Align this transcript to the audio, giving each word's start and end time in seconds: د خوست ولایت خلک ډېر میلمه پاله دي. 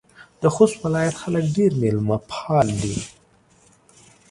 د 0.41 0.43
خوست 0.53 0.75
ولایت 0.83 1.15
خلک 1.21 1.45
ډېر 1.55 1.71
میلمه 1.81 2.17
پاله 2.31 2.75
دي. 2.81 2.97